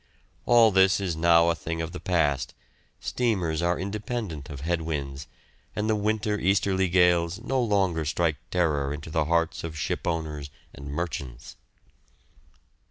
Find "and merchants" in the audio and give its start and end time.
10.73-11.55